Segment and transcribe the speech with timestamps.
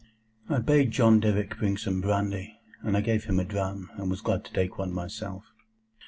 [0.49, 4.21] I bade John Derrick bring some brandy, and I gave him a dram, and was
[4.21, 5.45] glad to take one myself.